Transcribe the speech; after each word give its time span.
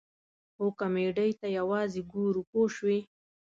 خو 0.55 0.65
کمیډۍ 0.79 1.31
ته 1.39 1.47
یوازې 1.57 2.01
ګورو 2.11 2.41
پوه 2.49 2.67
شوې!. 2.75 2.99